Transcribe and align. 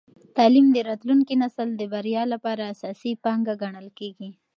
تعلیم 0.37 0.67
د 0.75 0.77
راتلونکي 0.89 1.33
نسل 1.43 1.67
د 1.75 1.81
بریا 1.93 2.23
لپاره 2.33 2.69
اساسي 2.73 3.11
پانګه 3.23 3.53
ګڼل 3.61 3.87
کېږي. 3.99 4.29